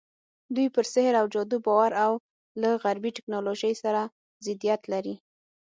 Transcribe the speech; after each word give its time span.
دوی 0.55 0.67
پر 0.75 0.85
سحر 0.93 1.13
او 1.21 1.25
جادو 1.33 1.57
باور 1.65 1.91
او 2.05 2.13
له 2.61 2.69
غربي 2.83 3.11
ټکنالوژۍ 3.17 3.73
سره 3.83 4.01
ضدیت 4.45 4.81
لري. 4.93 5.15